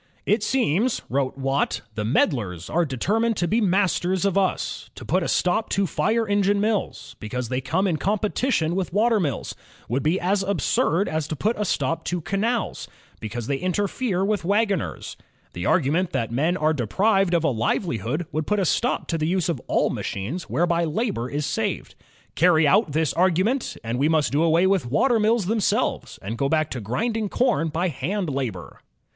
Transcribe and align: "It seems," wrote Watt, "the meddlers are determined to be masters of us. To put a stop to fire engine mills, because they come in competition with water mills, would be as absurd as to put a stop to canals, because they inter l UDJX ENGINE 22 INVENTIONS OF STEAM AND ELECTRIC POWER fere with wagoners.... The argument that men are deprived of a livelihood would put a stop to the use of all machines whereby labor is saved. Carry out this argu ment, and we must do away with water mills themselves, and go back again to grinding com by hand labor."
"It 0.25 0.41
seems," 0.41 1.03
wrote 1.11 1.37
Watt, 1.37 1.81
"the 1.93 2.03
meddlers 2.03 2.71
are 2.71 2.85
determined 2.85 3.37
to 3.37 3.47
be 3.47 3.61
masters 3.61 4.25
of 4.25 4.35
us. 4.35 4.89
To 4.95 5.05
put 5.05 5.21
a 5.21 5.27
stop 5.27 5.69
to 5.77 5.85
fire 5.85 6.27
engine 6.27 6.59
mills, 6.59 7.15
because 7.19 7.49
they 7.49 7.61
come 7.61 7.85
in 7.85 7.97
competition 7.97 8.75
with 8.75 8.91
water 8.91 9.19
mills, 9.19 9.53
would 9.87 10.01
be 10.01 10.19
as 10.19 10.41
absurd 10.41 11.07
as 11.07 11.27
to 11.27 11.35
put 11.35 11.55
a 11.55 11.65
stop 11.65 12.03
to 12.05 12.19
canals, 12.19 12.87
because 13.19 13.45
they 13.45 13.61
inter 13.61 13.83
l 13.83 13.87
UDJX 13.87 13.91
ENGINE 14.11 14.25
22 14.25 14.33
INVENTIONS 14.33 14.33
OF 14.33 14.39
STEAM 14.39 14.55
AND 14.55 14.55
ELECTRIC 14.55 14.79
POWER 14.79 14.79
fere 14.81 14.97
with 15.05 15.13
wagoners.... 15.13 15.17
The 15.53 15.65
argument 15.69 16.09
that 16.13 16.31
men 16.31 16.57
are 16.57 16.73
deprived 16.73 17.33
of 17.35 17.43
a 17.43 17.51
livelihood 17.51 18.25
would 18.31 18.47
put 18.47 18.59
a 18.59 18.65
stop 18.65 19.07
to 19.09 19.17
the 19.19 19.27
use 19.27 19.49
of 19.49 19.61
all 19.67 19.91
machines 19.91 20.49
whereby 20.49 20.83
labor 20.83 21.29
is 21.29 21.45
saved. 21.45 21.93
Carry 22.33 22.67
out 22.67 22.93
this 22.93 23.13
argu 23.13 23.45
ment, 23.45 23.77
and 23.83 23.99
we 23.99 24.09
must 24.09 24.31
do 24.31 24.41
away 24.41 24.65
with 24.65 24.87
water 24.89 25.19
mills 25.19 25.45
themselves, 25.45 26.17
and 26.23 26.39
go 26.39 26.49
back 26.49 26.69
again 26.71 26.81
to 26.81 26.87
grinding 26.87 27.29
com 27.29 27.69
by 27.69 27.89
hand 27.89 28.31
labor." 28.31 28.79